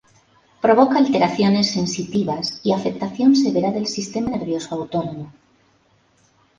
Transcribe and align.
Provoca 0.63 0.97
alteraciones 0.97 1.69
sensitivas 1.73 2.59
y 2.63 2.73
afectación 2.73 3.35
severa 3.35 3.69
del 3.71 3.85
sistema 3.85 4.31
nervioso 4.31 4.73
autónomo. 4.73 5.31